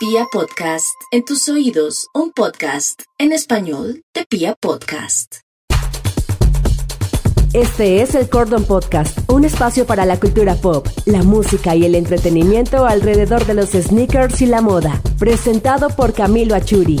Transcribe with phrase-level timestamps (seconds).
[0.00, 5.40] Pia Podcast, en tus oídos, un podcast en español de Pia Podcast.
[7.52, 11.94] Este es el Cordon Podcast, un espacio para la cultura pop, la música y el
[11.94, 16.98] entretenimiento alrededor de los sneakers y la moda, presentado por Camilo Achuri.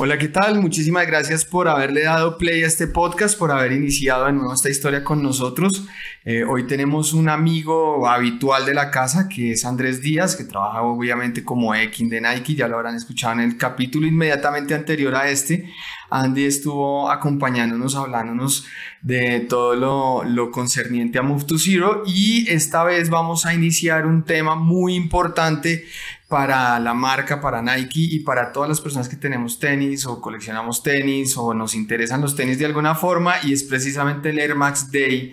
[0.00, 0.60] Hola, ¿qué tal?
[0.60, 4.70] Muchísimas gracias por haberle dado play a este podcast, por haber iniciado de nuevo esta
[4.70, 5.88] historia con nosotros.
[6.24, 10.82] Eh, hoy tenemos un amigo habitual de la casa que es Andrés Díaz, que trabaja
[10.82, 15.30] obviamente como Ekin de Nike, ya lo habrán escuchado en el capítulo inmediatamente anterior a
[15.30, 15.68] este.
[16.10, 18.66] Andy estuvo acompañándonos, hablándonos
[19.02, 24.06] de todo lo, lo concerniente a Move to Zero y esta vez vamos a iniciar
[24.06, 25.84] un tema muy importante
[26.28, 30.82] para la marca, para Nike y para todas las personas que tenemos tenis o coleccionamos
[30.82, 34.92] tenis o nos interesan los tenis de alguna forma y es precisamente el Air Max
[34.92, 35.32] Day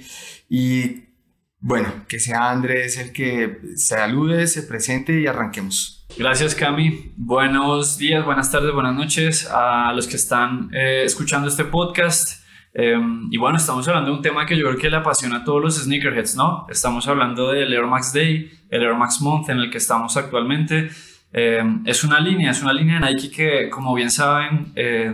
[0.50, 1.04] y
[1.60, 6.06] bueno, que sea Andrés el que se salude, se presente y arranquemos.
[6.18, 11.66] Gracias Cami, buenos días, buenas tardes, buenas noches a los que están eh, escuchando este
[11.66, 12.45] podcast.
[12.78, 15.44] Em, y bueno, estamos hablando de un tema que yo creo que le apasiona a
[15.46, 16.68] todos los sneakerheads, ¿no?
[16.70, 20.90] Estamos hablando del Air Max Day, el Air Max Month en el que estamos actualmente.
[21.32, 25.14] Em, es una línea, es una línea de Nike que, como bien saben, eh,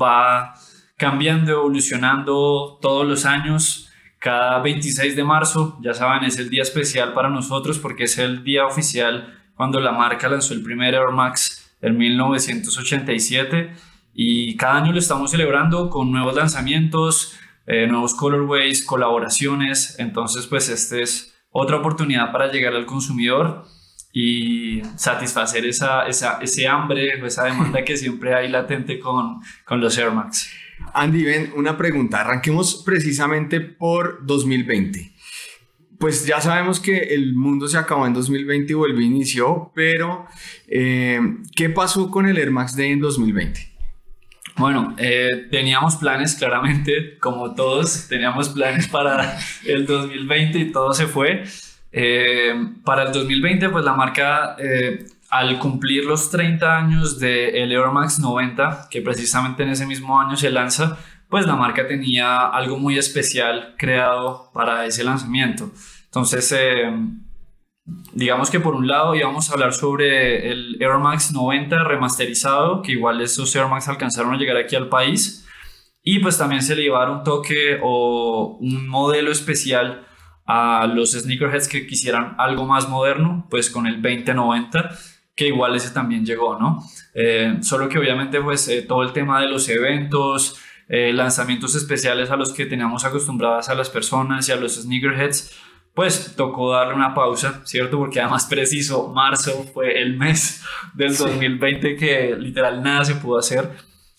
[0.00, 0.54] va
[0.96, 3.90] cambiando, evolucionando todos los años.
[4.20, 8.44] Cada 26 de marzo, ya saben, es el día especial para nosotros porque es el
[8.44, 14.92] día oficial cuando la marca lanzó el primer Air Max en 1987 y cada año
[14.92, 19.96] lo estamos celebrando con nuevos lanzamientos, eh, nuevos colorways, colaboraciones.
[19.98, 23.64] Entonces, pues este es otra oportunidad para llegar al consumidor
[24.12, 29.80] y satisfacer esa, esa, ese hambre o esa demanda que siempre hay latente con, con
[29.80, 30.50] los Air Max.
[30.94, 32.20] Andy, ven, una pregunta.
[32.20, 35.12] Arranquemos precisamente por 2020.
[35.98, 40.26] Pues ya sabemos que el mundo se acabó en 2020 y volvió inició, pero
[40.66, 41.20] eh,
[41.54, 43.69] ¿qué pasó con el Air Max Day en 2020?
[44.56, 51.06] Bueno, eh, teníamos planes, claramente, como todos, teníamos planes para el 2020 y todo se
[51.06, 51.44] fue.
[51.92, 52.54] Eh,
[52.84, 58.18] para el 2020, pues la marca, eh, al cumplir los 30 años de Air Max
[58.18, 60.98] 90, que precisamente en ese mismo año se lanza,
[61.28, 65.70] pues la marca tenía algo muy especial creado para ese lanzamiento.
[66.06, 66.52] Entonces,
[68.12, 72.92] digamos que por un lado íbamos a hablar sobre el Air Max 90 remasterizado, que
[72.92, 75.46] igual esos Air Max alcanzaron a llegar aquí al país.
[76.02, 80.06] Y pues también se le iba a dar un toque o un modelo especial
[80.46, 84.90] a los sneakerheads que quisieran algo más moderno, pues con el 2090,
[85.36, 86.82] que igual ese también llegó, ¿no?
[87.14, 90.58] Eh, solo que obviamente pues eh, todo el tema de los eventos,
[90.88, 95.56] eh, lanzamientos especiales a los que teníamos acostumbradas a las personas y a los sneakerheads,
[95.94, 97.98] pues tocó darle una pausa, ¿cierto?
[97.98, 100.62] Porque además preciso, marzo fue el mes
[100.94, 103.70] del 2020 que literal nada se pudo hacer.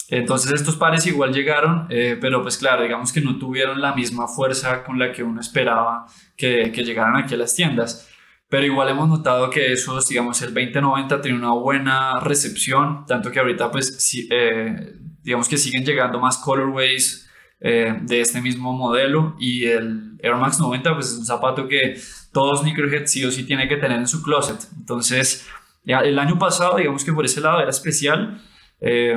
[0.10, 4.28] Entonces estos pares igual llegaron, eh, pero pues claro, digamos que no tuvieron la misma
[4.28, 6.06] fuerza con la que uno esperaba
[6.36, 8.10] que, que llegaran aquí a las tiendas.
[8.52, 13.40] Pero igual hemos notado que esos, digamos, el 2090 tiene una buena recepción, tanto que
[13.40, 17.30] ahorita pues sí, eh, digamos que siguen llegando más colorways,
[17.64, 21.96] eh, de este mismo modelo y el Air Max 90 pues es un zapato que
[22.34, 24.58] todo sneakerhead sí o sí tiene que tener en su closet.
[24.80, 25.48] Entonces,
[25.86, 28.42] el año pasado digamos que por ese lado era especial
[28.80, 29.14] eh,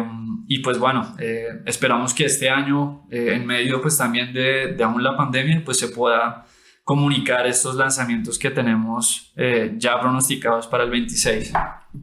[0.47, 5.03] y pues bueno, eh, esperamos que este año en medio pues también de, de, aún
[5.03, 6.44] la pandemia pues se pueda
[6.82, 9.32] comunicar estos lanzamientos que tenemos
[9.78, 11.50] ya pronosticados para el 26.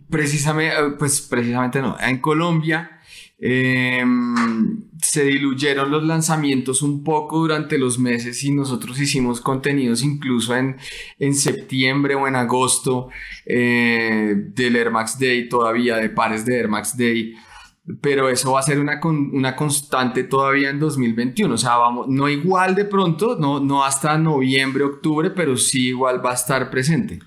[0.09, 3.00] Precisamente, pues precisamente no, en Colombia
[3.44, 10.56] Em, se diluyeron los lanzamientos un poco durante los meses y nosotros hicimos contenidos incluso
[10.56, 10.78] en,
[11.18, 13.09] en septiembre o en agosto
[13.47, 17.34] eh, del Air Max Day, todavía de pares de Air Max Day.
[18.00, 21.56] Pero eso va a ser una, una constante todavía en 2021.
[21.56, 26.23] O sea, vamos, no igual de pronto, no, no hasta noviembre, octubre, pero sí igual
[26.23, 27.19] va a estar presente.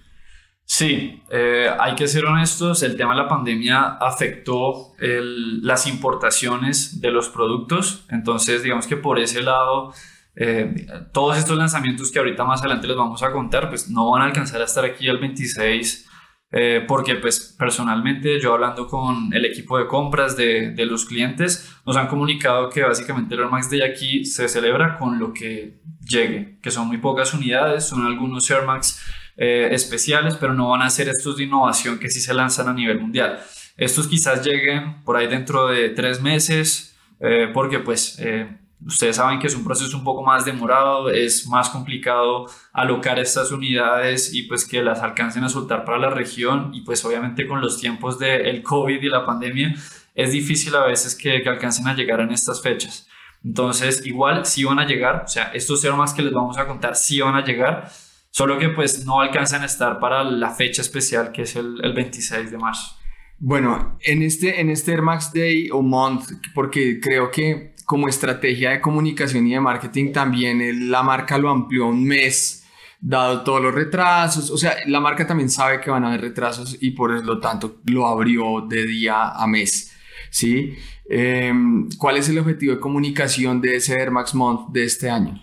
[0.77, 7.13] Sí, eh, hay que ser honestos, el tema de la pandemia afectó las importaciones de
[7.13, 9.95] los productos, entonces digamos que por ese lado,
[10.35, 10.75] eh,
[11.13, 14.25] todos estos lanzamientos que ahorita más adelante les vamos a contar, pues no van a
[14.25, 16.11] alcanzar a estar aquí el 26,
[16.51, 21.97] eh, porque pues personalmente yo hablando con el equipo de compras de, los clientes, nos
[21.97, 26.59] han comunicado que básicamente el Air Max de aquí se celebra con lo que llegue,
[26.61, 29.01] que son muy pocas unidades, son algunos Air Max
[29.37, 32.73] eh, especiales, pero no van a ser estos de innovación que sí se lanzan a
[32.73, 33.41] nivel mundial.
[33.77, 38.49] Estos quizás lleguen por ahí dentro de tres meses, eh, porque pues eh,
[38.87, 43.51] Ustedes saben que es un proceso un poco más demorado, es más complicado alocar estas
[43.51, 47.63] unidades y pues que las alcancen a soltar para la región y pues obviamente con
[47.63, 49.75] los tiempos del COVID y la pandemia
[50.15, 53.09] es difícil a veces que, que, alcancen a llegar en estas fechas.
[53.43, 56.95] Entonces igual sí van a llegar, o sea, estos más que les vamos a contar
[56.95, 57.91] sí van a llegar,
[58.35, 61.93] solo que pues no alcanzan a estar para la fecha especial que es el, el
[61.93, 62.97] 26 de marzo.
[63.39, 68.71] Bueno, en este, en este Air Max Day o Month, porque creo que como estrategia
[68.71, 72.67] de comunicación y de marketing también la marca lo amplió un mes,
[73.01, 74.51] dado todos los retrasos.
[74.51, 77.83] O sea, la marca también sabe que van a haber retrasos y por lo tanto
[77.87, 79.93] lo abrió de día a mes.
[80.31, 80.75] ¿sí?
[81.09, 85.41] Em, ¿Cuál es el objetivo de comunicación de ese Air Max Month de este año?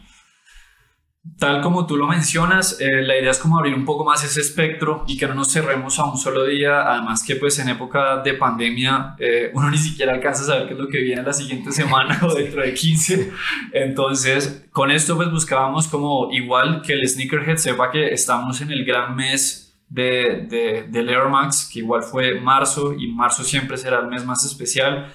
[1.38, 4.42] Tal como tú lo mencionas, eh, la idea es como abrir un poco más ese
[4.42, 8.24] espectro y que no nos cerremos a un solo día, además que pues en época
[8.24, 11.32] de pandemia eh, uno ni siquiera alcanza a saber qué es lo que viene la
[11.32, 13.32] siguiente semana o dentro de 15,
[13.72, 18.84] entonces con esto pues buscábamos como igual que el sneakerhead sepa que estamos en el
[18.84, 24.00] gran mes de, de, del Air Max, que igual fue marzo y marzo siempre será
[24.00, 25.14] el mes más especial.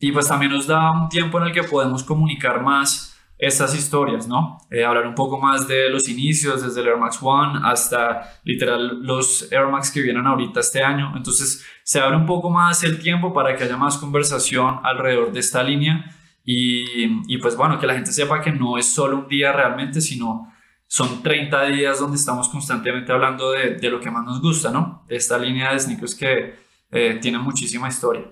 [0.00, 4.28] Y pues también nos da un tiempo en el que podemos comunicar más estas historias,
[4.28, 4.58] ¿no?
[4.70, 9.02] Eh, hablar un poco más de los inicios, desde el Air Max One hasta literal
[9.02, 11.12] los Air Max que vienen ahorita este año.
[11.16, 15.40] Entonces se abre un poco más el tiempo para que haya más conversación alrededor de
[15.40, 16.04] esta línea
[16.44, 16.84] y,
[17.26, 20.52] y pues bueno, que la gente sepa que no es solo un día realmente, sino
[20.86, 25.04] son 30 días donde estamos constantemente hablando de, de lo que más nos gusta, ¿no?
[25.08, 26.54] De esta línea de sneakers que
[26.90, 28.30] eh, tiene muchísima historia.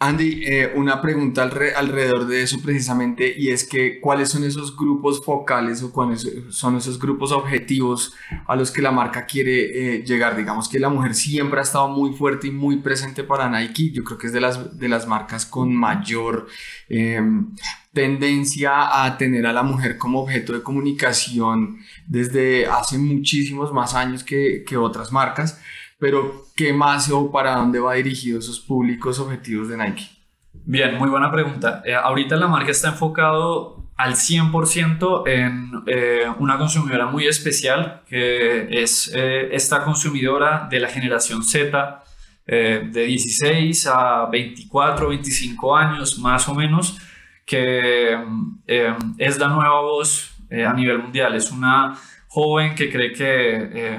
[0.00, 5.24] Andy, eh, una pregunta alrededor de eso precisamente y es que cuáles son esos grupos
[5.24, 8.12] focales o cuáles son esos grupos objetivos
[8.46, 10.36] a los que la marca quiere eh, llegar.
[10.36, 13.92] Digamos que la mujer siempre ha estado muy fuerte y muy presente para Nike.
[13.92, 16.48] Yo creo que es de las, de las marcas con mayor
[16.88, 17.54] em,
[17.92, 24.24] tendencia a tener a la mujer como objeto de comunicación desde hace muchísimos más años
[24.24, 25.60] que, que otras marcas
[26.04, 30.04] pero ¿qué más o para dónde va dirigido esos públicos objetivos de Nike?
[30.52, 31.80] Bien, muy buena pregunta.
[31.82, 38.82] Eh, ahorita la marca está enfocado al 100% en eh, una consumidora muy especial, que
[38.82, 42.02] es eh, esta consumidora de la generación Z,
[42.46, 46.98] de 16 a 24, 25 años más o menos,
[47.46, 48.12] que
[49.16, 51.34] es la nueva voz a nivel mundial.
[51.34, 51.96] Es una
[52.28, 53.98] joven que cree que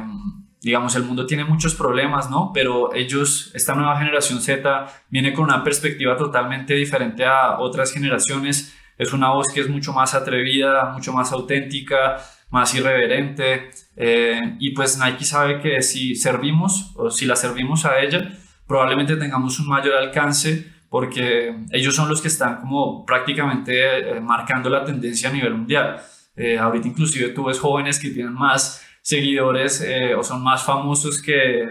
[0.66, 2.50] digamos, el mundo tiene muchos problemas, ¿no?
[2.52, 8.76] Pero ellos, esta nueva generación Z, viene con una perspectiva totalmente diferente a otras generaciones.
[8.98, 12.18] Es una voz que es mucho más atrevida, mucho más auténtica,
[12.50, 13.70] más irreverente.
[13.96, 18.34] Eh, y pues Nike sabe que si servimos o si la servimos a ella,
[18.66, 24.68] probablemente tengamos un mayor alcance porque ellos son los que están como prácticamente eh, marcando
[24.72, 26.02] la tendencia a nivel mundial.
[26.36, 31.22] Eh, ahorita inclusive tú ves jóvenes que tienen más seguidores eh, o son más famosos
[31.22, 31.70] que,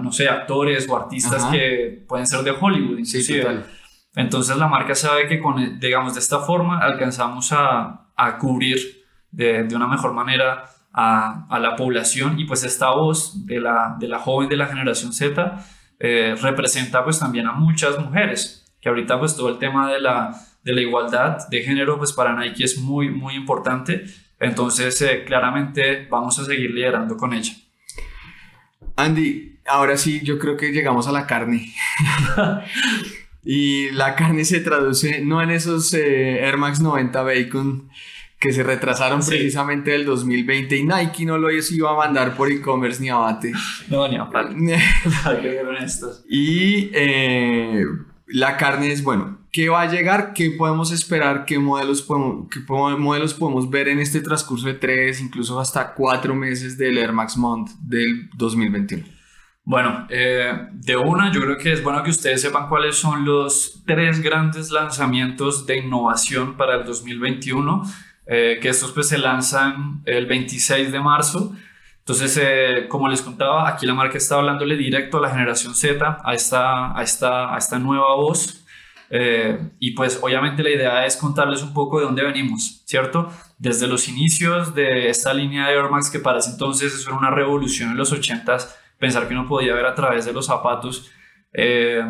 [0.00, 3.64] no sé, actores o artistas que pueden ser de Hollywood, inclusive.
[4.14, 9.64] Entonces la marca sabe que con, digamos, de esta forma alcanzamos a, a cubrir de,
[9.64, 14.06] de, una mejor manera a, a, la población y pues esta voz de la, de
[14.06, 15.64] la joven de la generación Z
[15.98, 20.40] eh, representa pues también a muchas mujeres, que ahorita pues todo el tema de la,
[20.62, 24.04] de la igualdad de género pues para Nike es muy, muy importante
[24.40, 27.52] entonces, eh, claramente vamos a seguir liderando con ella.
[28.96, 31.72] Andy, ahora sí, yo creo que llegamos a la carne.
[33.44, 37.90] y la carne se traduce no en esos eh, Air Max 90 Bacon
[38.38, 42.98] que se retrasaron precisamente del 2020 y Nike no lo iba a mandar por e-commerce
[43.02, 43.52] ni a bate.
[43.88, 44.54] No, ni a bate.
[46.28, 47.84] y eh,
[48.28, 50.32] la carne es, bueno, ¿qué va a llegar?
[50.32, 51.44] ¿Qué podemos esperar?
[51.44, 52.48] ¿Qué modelos podemos,
[52.98, 57.36] modelos podemos ver en este transcurso de tres, incluso hasta cuatro meses del Air Max
[57.36, 59.04] Month del 2021?
[59.64, 63.82] Bueno, eh, de una, yo creo que es bueno que ustedes sepan cuáles son los
[63.86, 67.82] tres grandes lanzamientos de innovación para el 2021,
[68.26, 71.54] eh, que estos pues se lanzan el 26 de marzo.
[71.98, 76.18] Entonces, eh, como les contaba, aquí la marca está hablándole directo a la generación Z,
[76.24, 78.59] a esta, a esta, a esta nueva voz.
[79.10, 83.28] Eh, y pues obviamente la idea es contarles un poco de dónde venimos, ¿cierto?
[83.58, 87.18] Desde los inicios de esta línea de Air Max, que para ese entonces eso era
[87.18, 91.10] una revolución en los 80s, pensar que uno podía ver a través de los zapatos.
[91.52, 92.02] Eh,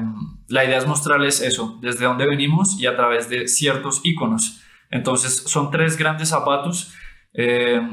[0.48, 4.60] la idea es mostrarles eso, desde dónde venimos y a través de ciertos iconos.
[4.90, 6.92] Entonces son tres grandes zapatos,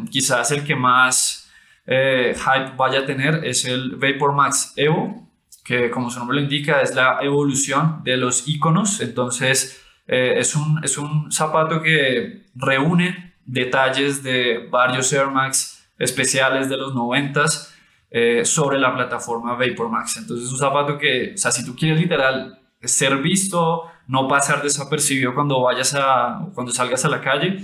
[0.09, 1.47] quizás el que más
[1.89, 5.26] eh, hype vaya a tener es el Vapor Max Evo,
[5.67, 9.01] que como su nombre lo indica es la evolución de los iconos.
[9.01, 16.77] Entonces es, un, es un zapato que reúne detalles de varios Air Max especiales de
[16.77, 20.15] los 90s sobre la plataforma Vapor Max.
[20.15, 24.63] Entonces es un zapato que, o sea, si tú quieres literal ser visto, no pasar
[24.63, 27.59] desapercibido cuando vayas a, cuando salgas a la calle,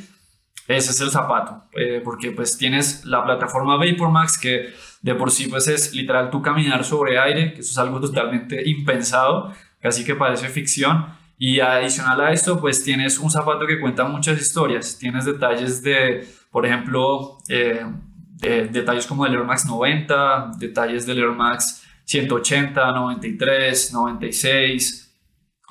[0.67, 5.47] ese es el zapato, eh, porque pues tienes la plataforma VaporMax que de por sí
[5.47, 10.15] pues es literal tu caminar sobre aire, que eso es algo totalmente impensado, casi que
[10.15, 11.05] parece ficción.
[11.37, 14.97] Y adicional a esto, pues tienes un zapato que cuenta muchas historias.
[14.97, 17.85] Tienes detalles de, por ejemplo, eh,
[18.39, 25.12] detalles como el Air Max 90, detalles del Air Max 180, 93, 96,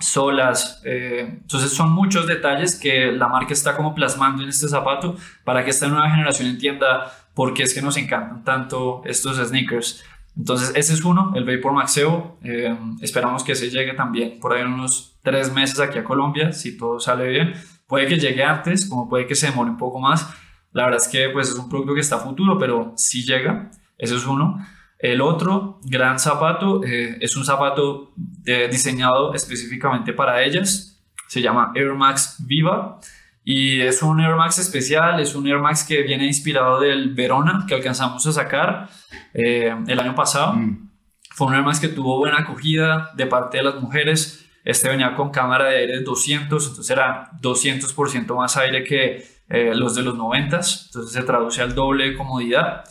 [0.01, 0.81] solas.
[0.85, 5.65] Eh, entonces son muchos detalles que la marca está como plasmando en este zapato para
[5.65, 10.05] que esta nueva generación entienda por qué es que nos encantan tanto estos sneakers.
[10.37, 12.39] Entonces ese es uno, el Vapor Maxeo.
[12.43, 16.53] Eh, esperamos que se llegue también por ahí en unos tres meses aquí a Colombia,
[16.53, 17.55] si todo sale bien.
[17.87, 20.29] Puede que llegue antes, como puede que se demore un poco más.
[20.73, 23.71] La verdad es que pues es un producto que está futuro, pero si llega.
[23.99, 24.59] Ese es uno.
[25.03, 28.13] El otro gran zapato eh, es un zapato
[28.47, 31.03] eh, diseñado específicamente para ellas.
[31.27, 33.01] Se llama Air Max Viva
[33.43, 35.19] y es un Air Max especial.
[35.19, 38.89] Es un Air Max que viene inspirado del Verona que alcanzamos a sacar
[39.35, 40.53] eh, el año pasado.
[40.53, 40.91] Mm.
[41.31, 44.49] Fue un Air Max que tuvo buena acogida de parte de las mujeres.
[44.65, 49.27] Este venía con cámara de aire de 200, entonces era 200% más aire que
[49.75, 52.85] los de los 90, entonces se traduce al doble de comodidad.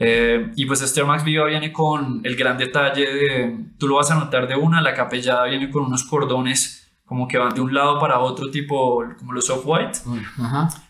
[0.00, 4.08] Eh, y pues este Max Viva viene con el gran detalle de, tú lo vas
[4.12, 7.74] a notar de una, la capellada viene con unos cordones como que van de un
[7.74, 9.98] lado para otro, tipo como los off-white.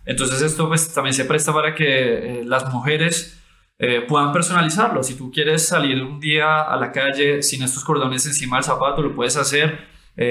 [0.05, 3.41] Entonces esto pues también se presta para que eh, las mujeres
[3.79, 5.03] eh, puedan personalizarlo.
[5.03, 9.01] Si tú quieres salir un día a la calle sin estos cordones encima del zapato,
[9.01, 9.87] lo puedes hacer.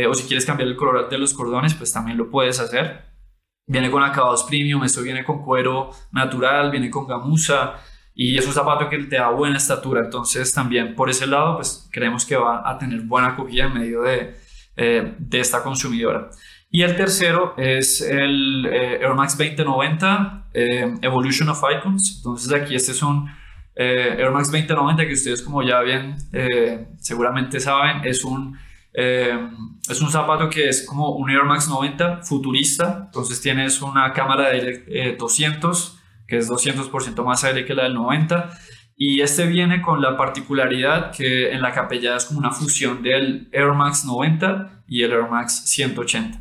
[0.07, 3.05] o si quieres cambiar el color de los cordones, pues también lo puedes hacer.
[3.65, 7.75] Viene con acabados premium, esto viene con cuero natural, viene con gamuza
[8.19, 11.87] y es un zapato que te da buena estatura, entonces también por ese lado pues
[11.91, 14.35] creemos que va a tener buena acogida en medio de,
[14.75, 16.31] eh, de esta consumidora.
[16.71, 22.73] Y el tercero es el eh, Air Max 2090 eh, Evolution of Icons, entonces aquí
[22.73, 23.29] este es un
[23.75, 26.15] Air Max 2090 que ustedes como ya bien
[26.97, 28.57] seguramente saben es un
[28.95, 34.49] es un zapato que es como un Air Max 90 futurista, entonces tienes una cámara
[34.49, 35.96] de 200
[36.27, 38.49] que es 200% más aire que la del 90.
[38.95, 43.47] Y este viene con la particularidad que en la capellada es como una fusión del
[43.51, 46.39] Air Max 90 y el Air Max 180.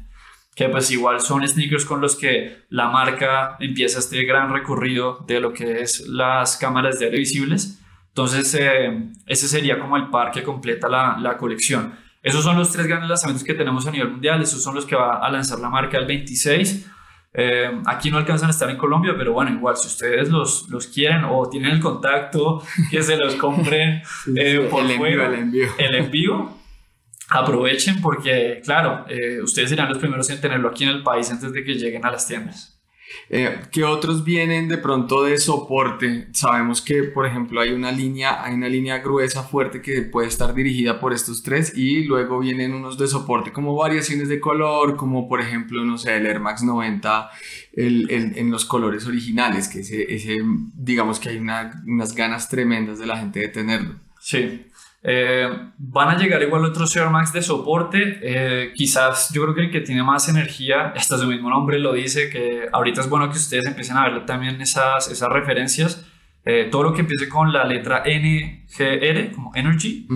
[0.55, 5.39] Que pues igual son sneakers con los que la marca empieza este gran recorrido de
[5.39, 7.79] lo que es las cámaras de aire visibles.
[8.09, 11.93] Entonces eh, ese sería como el par que completa la, la colección.
[12.23, 14.41] Esos son los tres grandes lanzamientos que tenemos a nivel mundial.
[14.41, 16.91] Esos son los que va a lanzar la marca el 26.
[17.39, 20.87] Eh, aquí no alcanzan a estar en Colombia, pero bueno, igual si ustedes los, los
[20.87, 24.03] quieren o tienen el contacto, que se los compren
[24.37, 25.69] eh, por el fuera, el envío.
[25.77, 26.51] El envío,
[27.29, 31.53] aprovechen porque, claro, eh, ustedes serán los primeros en tenerlo aquí en el país antes
[31.53, 32.76] de que lleguen a las tiendas.
[33.29, 36.29] Eh, ¿Qué otros vienen de pronto de soporte?
[36.33, 40.55] Sabemos que, por ejemplo, hay una línea, hay una línea gruesa fuerte que puede estar
[40.55, 45.29] dirigida por estos tres y luego vienen unos de soporte como variaciones de color, como
[45.29, 47.31] por ejemplo, no sé, el Air Max 90
[47.73, 50.39] el, en los colores originales, que ese, ese
[50.75, 53.97] digamos que hay unas ganas tremendas de la gente de tenerlo.
[54.21, 54.67] Sí.
[55.03, 55.49] Eh,
[55.79, 58.19] van a llegar igual otros Air Max de soporte.
[58.23, 61.93] Eh, quizás yo creo que el que tiene más energía, hasta su mismo nombre lo
[61.93, 66.05] dice, que ahorita es bueno que ustedes empiecen a ver también esas, esas referencias.
[66.45, 70.07] Eh, todo lo que empiece con la letra NGR, como Energy,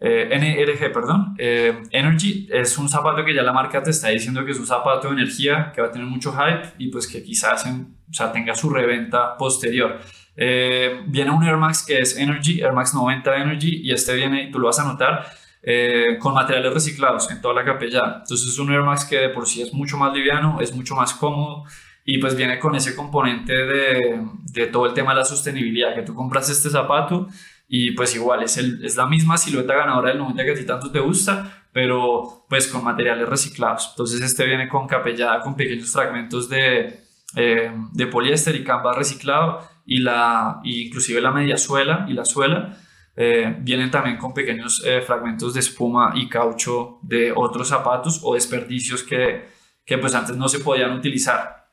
[0.00, 4.58] NRG, perdón, Energy es un zapato que ya la marca te está diciendo que es
[4.58, 8.12] un zapato de energía, que va a tener mucho hype y pues que quizás o
[8.14, 10.00] sea, tenga su reventa posterior.
[10.40, 14.50] Eh, viene un Air Max que es Energy, Air Max 90 Energy, y este viene,
[14.52, 15.26] tú lo vas a notar,
[15.62, 18.20] eh, con materiales reciclados en toda la capella.
[18.20, 20.94] Entonces es un Air Max que de por sí es mucho más liviano, es mucho
[20.94, 21.64] más cómodo
[22.04, 26.14] y pues viene con ese componente de, todo el tema de la sostenibilidad, que tú
[26.14, 27.26] compras este zapato
[27.66, 31.00] y pues igual es la misma silueta ganadora del 90 que a ti tanto te
[31.00, 33.88] gusta, pero pues con materiales reciclados.
[33.90, 37.00] Entonces este viene con capellada, con pequeños fragmentos de,
[37.36, 42.76] eh, de poliéster y canvas reciclado y la, inclusive la media suela y la suela
[43.16, 48.34] eh, vienen también con pequeños eh, fragmentos de espuma y caucho de otros zapatos o
[48.34, 49.48] desperdicios que,
[49.86, 51.70] que pues antes no se podían utilizar.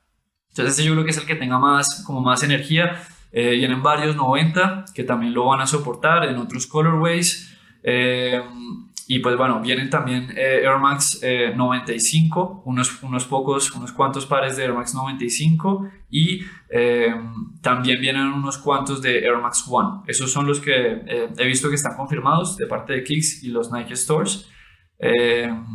[0.47, 3.03] Entonces este yo creo que es el que tenga más, como más energía.
[3.33, 7.53] Eh, vienen varios 90 que también lo van a soportar en otros colorways.
[9.07, 14.57] Y pues bueno, vienen también eh, Air Max 95, unos, unos pocos, unos cuantos pares
[14.57, 16.41] de Air Max 95 y
[17.61, 20.01] también vienen unos cuantos de Air Max One.
[20.07, 21.01] Esos son los que
[21.37, 24.49] he visto que están confirmados de parte de Kicks y los Nike Stores.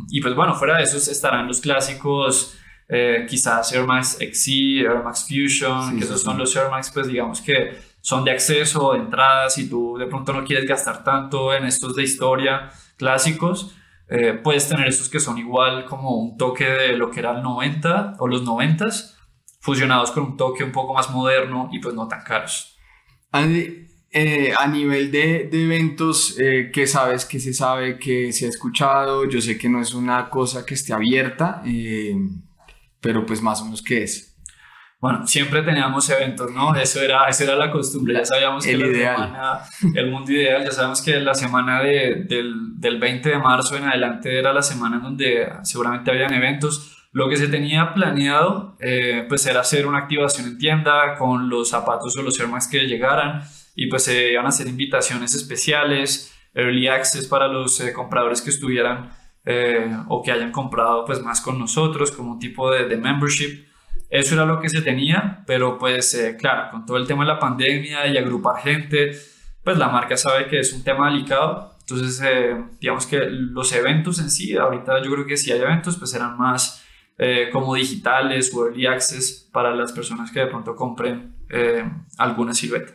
[0.09, 2.57] y pues bueno, fuera de esos estarán los clásicos
[2.93, 7.07] eh, quizás Air Max XC, Air Max Fusion, que esos son los Air Max, pues
[7.07, 7.71] digamos que
[8.01, 11.95] son de acceso, de entrada, si tú de pronto no quieres gastar tanto en estos
[11.95, 12.69] de historia
[13.01, 13.75] clásicos,
[14.07, 17.41] eh, puedes tener estos que son igual como un toque de lo que era el
[17.41, 18.85] 90 o los 90
[19.59, 22.77] fusionados con un toque un poco más moderno y pues no tan caros.
[23.31, 29.27] Andy, eh, a nivel de, eventos, ¿qué sabes, qué se sabe, qué se ha escuchado?
[29.27, 31.63] Yo sé que no es una cosa que esté abierta,
[32.99, 34.30] pero pues más o menos qué es.
[35.01, 36.75] Bueno, siempre teníamos eventos, ¿no?
[36.75, 39.59] Eso era, eso era la costumbre, ya sabíamos que la semana,
[39.95, 43.85] el mundo ideal, ya sabemos que la semana de, del, del 20 de marzo en
[43.85, 46.99] adelante era la semana en donde seguramente habían eventos.
[47.13, 51.69] Lo que se tenía planeado, eh, pues era hacer una activación en tienda con los
[51.69, 53.41] zapatos o los Air que llegaran
[53.75, 58.51] y pues se iban a hacer invitaciones especiales, early access para los eh, compradores que
[58.51, 59.09] estuvieran
[59.45, 63.70] eh, o que hayan comprado pues más con nosotros como un tipo de, de membership.
[64.11, 67.29] Eso era lo que se tenía, pero pues eh, claro, con todo el tema de
[67.29, 69.11] la pandemia y agrupar gente,
[69.63, 71.77] pues la marca sabe que es un tema delicado.
[71.79, 75.97] Entonces, eh, digamos que los eventos en sí, ahorita yo creo que si hay eventos,
[75.97, 76.85] pues serán más
[77.53, 81.35] como digitales o early access para las personas que de pronto compren
[82.17, 82.93] alguna silueta.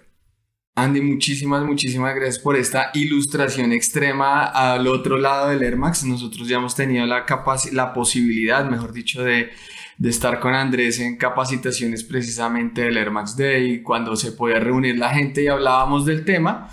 [0.75, 6.04] Andy, muchísimas, muchísimas gracias por esta ilustración extrema al otro lado del Air Max.
[6.04, 7.25] Nosotros ya hemos tenido la,
[7.73, 9.52] la posibilidad, mejor dicho, de,
[9.98, 14.98] de, estar con Andrés en capacitaciones precisamente del Air Max Day, cuando se podía reunir
[14.98, 16.68] la gente y hablábamos del tema.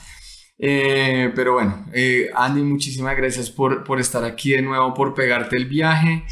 [0.58, 5.58] Eh, pero bueno, eh, Andy, muchísimas gracias por, por estar aquí de nuevo, por pegarte
[5.58, 6.24] el viaje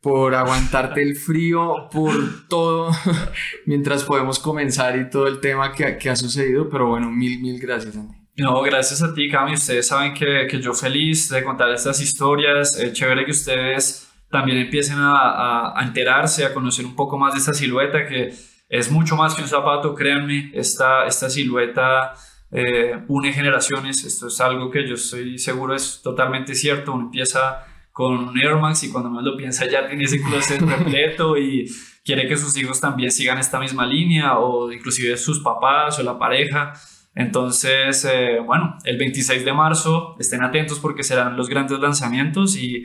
[0.00, 2.14] por aguantarte el frío, por
[2.48, 2.90] todo,
[3.66, 6.68] mientras podemos comenzar y todo el tema que, que, ha sucedido.
[6.70, 8.14] Pero bueno, mil, mil gracias, Andy.
[8.36, 9.54] No, gracias a ti, Cami.
[9.54, 12.78] Ustedes saben que, que yo feliz de contar estas historias.
[12.78, 17.40] Es chévere que ustedes también empiecen a, a, enterarse, a conocer un poco más de
[17.40, 18.32] esta silueta, que
[18.68, 20.50] es mucho más que un zapato, créanme.
[20.54, 22.12] Esta, esta silueta
[22.50, 24.04] eh, une generaciones.
[24.04, 26.92] Esto es algo que yo estoy seguro es totalmente cierto.
[26.92, 30.60] Uno empieza con un Air Max y cuando más lo piensa ya tiene ese closet
[30.78, 31.66] repleto y
[32.04, 36.18] quiere que sus hijos también sigan esta misma línea o inclusive sus papás o la
[36.18, 36.74] pareja.
[37.14, 42.84] Entonces, eh, bueno, el 26 de marzo estén atentos porque serán los grandes lanzamientos y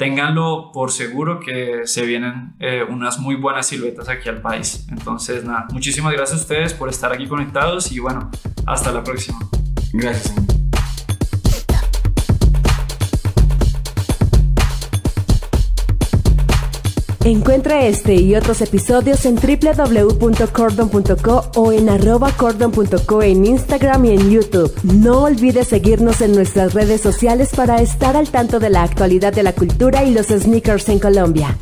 [0.00, 4.86] ténganlo por seguro que se vienen eh, unas muy buenas siluetas aquí al país.
[4.88, 8.30] Entonces, nada, muchísimas gracias a ustedes por estar aquí conectados y bueno,
[8.64, 9.38] hasta la próxima.
[9.92, 10.59] Gracias.
[17.24, 24.30] Encuentra este y otros episodios en www.cordon.co o en arroba cordon.co en Instagram y en
[24.30, 24.72] YouTube.
[24.82, 29.42] No olvides seguirnos en nuestras redes sociales para estar al tanto de la actualidad de
[29.42, 31.58] la cultura y los sneakers en Colombia.